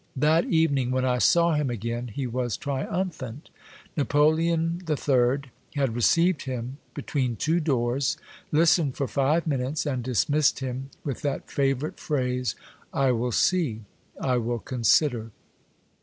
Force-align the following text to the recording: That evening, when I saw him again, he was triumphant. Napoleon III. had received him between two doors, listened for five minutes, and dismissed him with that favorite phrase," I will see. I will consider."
That 0.15 0.45
evening, 0.45 0.89
when 0.89 1.05
I 1.05 1.19
saw 1.19 1.53
him 1.53 1.69
again, 1.69 2.07
he 2.07 2.25
was 2.25 2.57
triumphant. 2.57 3.51
Napoleon 3.95 4.81
III. 4.89 5.51
had 5.75 5.93
received 5.93 6.41
him 6.45 6.79
between 6.95 7.35
two 7.35 7.59
doors, 7.59 8.17
listened 8.51 8.95
for 8.97 9.07
five 9.07 9.45
minutes, 9.45 9.85
and 9.85 10.01
dismissed 10.03 10.57
him 10.59 10.89
with 11.03 11.21
that 11.21 11.51
favorite 11.51 11.99
phrase," 11.99 12.55
I 12.91 13.11
will 13.11 13.31
see. 13.31 13.81
I 14.19 14.37
will 14.37 14.57
consider." 14.57 15.29